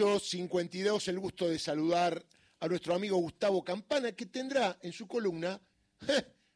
[0.00, 2.22] 8.52, el gusto de saludar
[2.60, 5.60] a nuestro amigo Gustavo Campana, que tendrá en su columna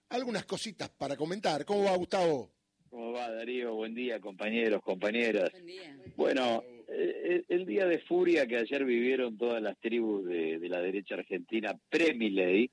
[0.09, 1.65] algunas cositas para comentar.
[1.65, 2.51] ¿Cómo va, Gustavo?
[2.89, 3.75] ¿Cómo va, Darío?
[3.75, 5.51] Buen día, compañeros, compañeras.
[5.53, 5.97] Buen día.
[6.17, 11.17] Bueno, eh, el, día de furia que ayer vivieron todas las tribus de, la derecha
[11.17, 12.71] argentina pre-Miley,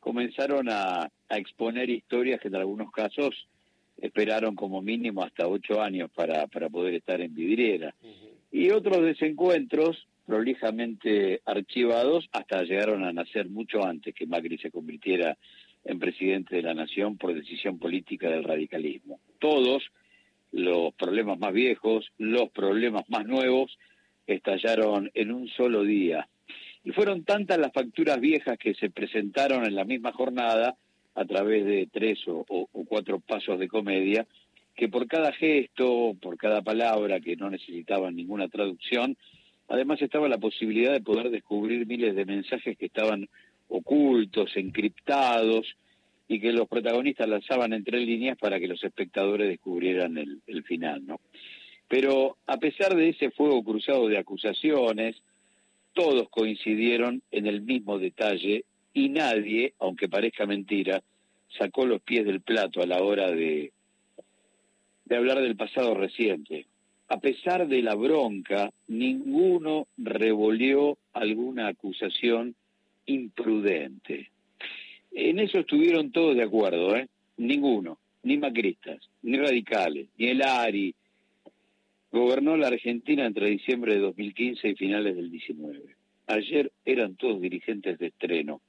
[0.00, 3.48] comenzaron a, exponer historias que en algunos casos
[3.96, 7.94] esperaron como mínimo hasta ocho años para, para poder estar en vidriera.
[8.52, 15.36] Y otros desencuentros prolijamente archivados hasta llegaron a nacer mucho antes que Macri se convirtiera
[15.84, 19.18] en presidente de la nación por decisión política del radicalismo.
[19.40, 19.82] Todos
[20.52, 23.78] los problemas más viejos, los problemas más nuevos,
[24.26, 26.28] estallaron en un solo día.
[26.84, 30.76] Y fueron tantas las facturas viejas que se presentaron en la misma jornada
[31.14, 32.44] a través de tres o,
[32.86, 34.26] cuatro pasos de comedia,
[34.74, 39.16] que por cada gesto, por cada palabra que no necesitaban ninguna traducción,
[39.68, 43.28] además estaba la posibilidad de poder descubrir miles de mensajes que estaban
[43.68, 45.76] ocultos, encriptados,
[46.32, 51.20] y que los protagonistas lanzaban entre líneas para que los espectadores descubrieran el, final, ¿no?
[51.88, 55.16] Pero a pesar de ese fuego cruzado de acusaciones,
[55.92, 58.64] todos coincidieron en el mismo detalle
[58.94, 61.02] y nadie, aunque parezca mentira,
[61.58, 63.72] sacó los pies del plato a la hora de,
[65.12, 66.64] de hablar del pasado reciente.
[67.08, 72.54] A pesar de la bronca, ninguno revolvió alguna acusación
[73.04, 74.30] imprudente.
[75.10, 77.08] En eso estuvieron todos de acuerdo, ¿eh?
[77.36, 80.94] Ninguno, ni macristas, ni radicales, ni el ARI.
[82.10, 85.94] Gobernó la Argentina entre diciembre de 2015 y finales del 19.
[86.28, 88.62] Ayer eran todos dirigentes de estreno.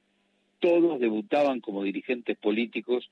[0.59, 3.09] Todos debutaban como dirigentes políticos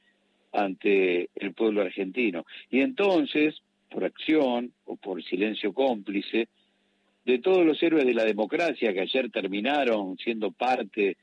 [0.52, 2.46] ante el pueblo argentino.
[2.70, 6.48] Y entonces, por acción o por silencio cómplice,
[7.26, 11.18] de todos los héroes de la democracia que ayer terminaron siendo parte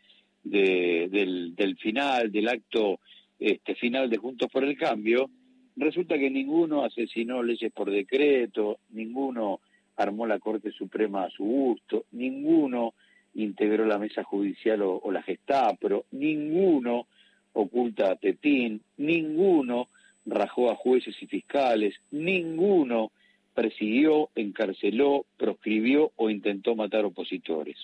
[0.44, 3.00] de, del, del, final, del acto
[3.38, 5.28] este, final de Juntos por el Cambio,
[5.77, 9.61] resulta que ninguno asesinó leyes por decreto, ninguno
[9.97, 12.94] armó la Corte Suprema a su gusto, ninguno
[13.34, 17.09] integró la mesa judicial o, o la Gestapo, ninguno
[17.53, 19.88] oculta a Tetín, ninguno
[20.26, 23.12] rajó a jueces y fiscales, ninguno
[23.54, 27.76] persiguió, encarceló, proscribió o intentó matar opositores.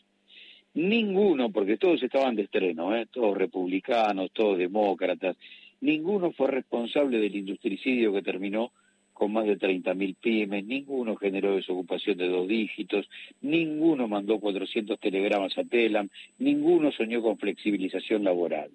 [0.74, 3.06] Ninguno, porque todos estaban de estreno, ¿eh?
[3.10, 5.36] todos republicanos, todos demócratas,
[5.80, 8.72] ninguno fue responsable del industricidio que terminó
[9.12, 13.08] con más de 30.000 pymes, ninguno generó desocupación de dos dígitos,
[13.40, 16.08] ninguno mandó 400 telegramas a Telam,
[16.38, 18.70] ninguno soñó con flexibilización laboral.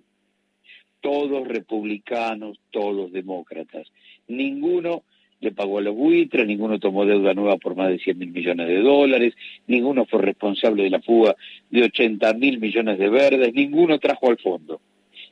[1.01, 3.87] Todos republicanos, todos demócratas.
[4.27, 5.03] Ninguno
[5.41, 8.67] le pagó a los buitres, ninguno tomó deuda nueva por más de 100 mil millones
[8.67, 9.33] de dólares,
[9.67, 11.35] ninguno fue responsable de la fuga
[11.69, 14.81] de 80 mil millones de verdes, ninguno trajo al fondo,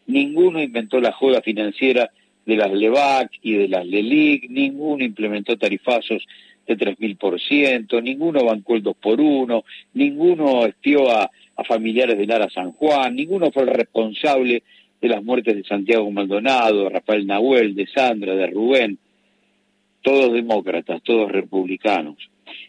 [0.06, 2.10] ninguno inventó la joda financiera
[2.46, 6.26] de las LEVAC y de las LELIC, ninguno implementó tarifazos
[6.66, 9.64] de 3.000%, ninguno bancó el 2 por 1,
[9.94, 14.64] ninguno espió a, a familiares de Lara San Juan, ninguno fue el responsable
[15.02, 18.98] de las muertes de Santiago Maldonado, Rafael Nahuel, de Sandra, de Rubén,
[20.02, 22.18] todos demócratas, todos republicanos.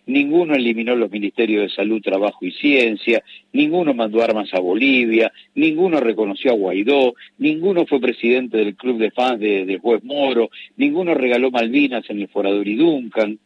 [0.06, 3.22] Ninguno eliminó los ministerios de Salud, Trabajo y Ciencia,
[3.52, 9.10] ninguno mandó armas a Bolivia, ninguno reconoció a Guaidó, ninguno fue presidente del club de
[9.10, 13.38] fans de, juez Moro, ninguno regaló Malvinas en el Forador y Duncan,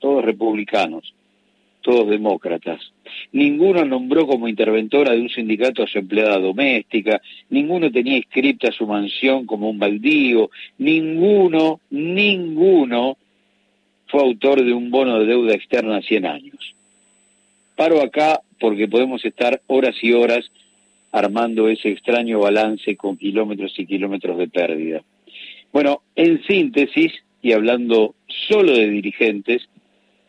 [0.00, 1.14] todos republicanos
[1.82, 2.80] todos demócratas.
[3.32, 7.20] Ninguno nombró como interventora de un sindicato a su empleada doméstica,
[7.50, 13.16] ninguno tenía inscripta su mansión como un baldío, ninguno, ninguno
[14.06, 16.74] fue autor de un bono de deuda externa a 100 años.
[17.74, 20.50] Paro acá porque podemos estar horas y horas
[21.10, 25.02] armando ese extraño balance con kilómetros y kilómetros de pérdida.
[25.72, 28.14] Bueno, en síntesis, y hablando
[28.48, 29.68] solo de dirigentes,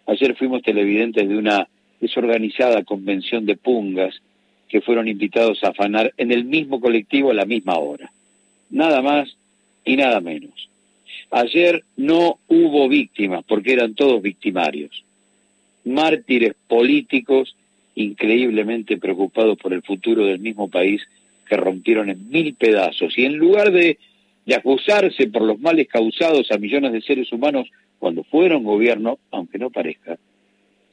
[0.05, 1.67] Ayer fuimos televidentes de una
[2.03, 4.21] desorganizada convención de pungas
[4.67, 8.11] que fueron invitados a afanar en el mismo colectivo a la misma hora.
[8.69, 9.37] Nada más
[9.85, 10.69] y nada menos.
[11.31, 15.05] Ayer no hubo víctimas porque eran todos victimarios.
[15.85, 17.55] Mártires políticos
[17.95, 21.01] increíblemente preocupados por el futuro del mismo país
[21.47, 23.97] que rompieron en mil pedazos y en lugar de,
[24.45, 29.57] de acusarse por los males causados a millones de seres humanos cuando fueron gobierno, aunque
[29.57, 30.17] no parezca,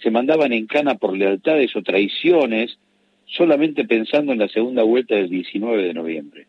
[0.03, 2.79] se mandaban en cana por lealtades o traiciones
[3.27, 6.47] solamente pensando en la segunda vuelta del 19 de noviembre.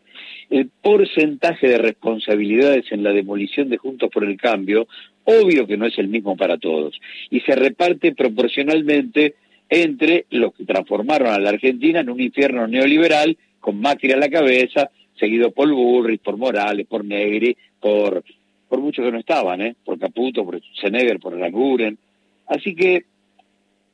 [0.50, 4.88] El porcentaje de responsabilidades en la demolición de Juntos por el Cambio,
[5.24, 7.00] obvio que no es el mismo para todos,
[7.30, 9.34] y se reparte proporcionalmente
[9.70, 14.28] entre los que transformaron a la Argentina en un infierno neoliberal con Macri a la
[14.28, 18.24] cabeza, seguido por Burris, por Morales, por Negri, por,
[18.68, 19.76] por muchos que no estaban, ¿eh?
[19.84, 21.96] por Caputo, por Seneger, por Ranguren.
[22.48, 23.04] Así que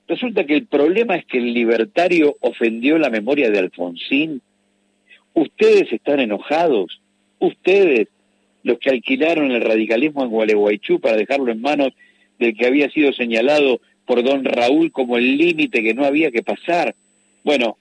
[0.08, 4.40] resulta que el problema es que el libertario ofendió la memoria de Alfonsín.
[5.34, 7.00] Ustedes están enojados,
[7.38, 8.08] ustedes,
[8.62, 11.92] los que alquilaron el radicalismo en Gualeguaychú para dejarlo en manos
[12.38, 16.42] del que había sido señalado por don Raúl como el límite que no había que
[16.42, 16.94] pasar.
[17.44, 17.76] Bueno,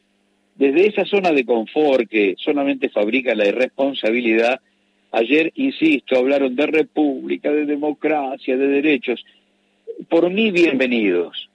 [0.55, 4.59] desde esa zona de confort que solamente fabrica la irresponsabilidad,
[5.11, 9.23] ayer, insisto, hablaron de república, de democracia, de derechos.
[10.09, 11.46] Por mí, bienvenidos,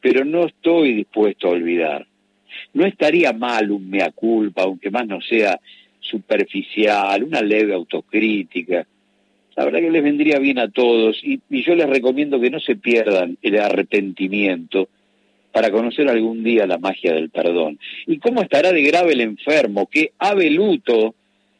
[0.00, 2.06] pero no estoy dispuesto a olvidar.
[2.72, 5.60] No estaría mal un mea culpa, aunque más no sea
[6.00, 8.86] superficial, una leve autocrítica.
[9.56, 12.76] La verdad que les vendría bien a todos y, yo les recomiendo que no se
[12.76, 14.88] pierdan el arrepentimiento
[15.52, 17.78] para conocer algún día la magia del perdón.
[18.06, 21.14] ¿Y cómo estará de grave el enfermo que Abeluto,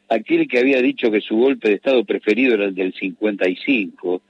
[0.08, 4.22] aquel que había dicho que su golpe de Estado preferido era el del 55,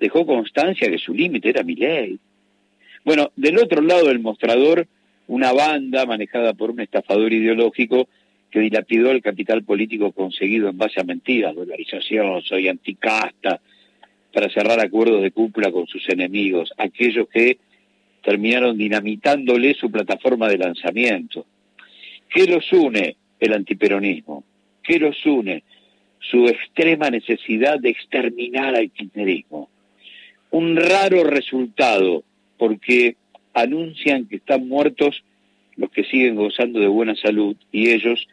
[0.00, 2.18] dejó constancia que su límite era mi ley?
[3.04, 4.86] Bueno, del otro lado del mostrador,
[5.26, 8.08] una banda manejada por un estafador ideológico
[8.50, 13.60] que dilapidó el capital político conseguido en base a mentiras, dolarización, soy anticasta,
[14.32, 17.58] para cerrar acuerdos de cúpula con sus enemigos, aquellos que
[18.22, 21.44] terminaron dinamitándole su plataforma de lanzamiento.
[22.28, 23.16] ¿Qué los une?
[23.40, 24.44] El antiperonismo.
[24.82, 25.64] ¿Qué los une?
[26.18, 29.68] Su extrema necesidad de exterminar al kirchnerismo.
[30.50, 32.22] Un raro resultado,
[32.62, 33.16] porque
[33.54, 35.24] anuncian que están muertos
[35.74, 38.28] los que siguen gozando de buena salud y ellos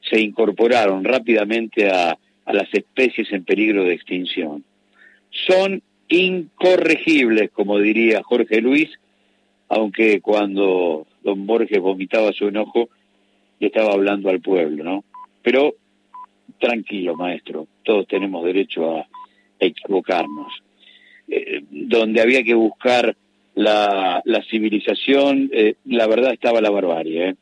[0.00, 4.64] se incorporaron rápidamente a, a las especies en peligro de extinción.
[5.30, 8.90] Son incorregibles, como diría Jorge Luis,
[9.68, 12.88] aunque cuando don Borges vomitaba su enojo,
[13.60, 15.04] le estaba hablando al pueblo, ¿no?
[15.40, 15.76] Pero
[16.58, 19.06] tranquilo, maestro, todos tenemos derecho a,
[19.60, 20.52] equivocarnos.
[21.28, 23.16] Eh, donde había que buscar
[23.54, 27.34] la, la civilización, eh, la verdad estaba la barbarie, ¿eh?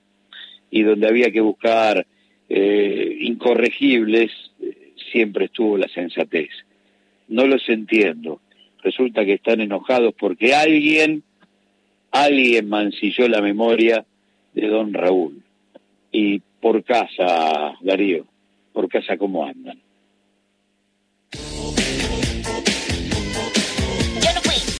[0.70, 2.06] y donde había que buscar
[2.48, 4.30] eh, incorregibles,
[5.12, 6.50] siempre estuvo la sensatez.
[7.28, 8.40] No los entiendo.
[8.82, 11.22] Resulta que están enojados porque alguien
[12.10, 14.04] alguien mancilló la memoria
[14.54, 15.42] de don Raúl.
[16.12, 18.26] Y por casa, Darío,
[18.72, 19.78] por casa, ¿cómo andan?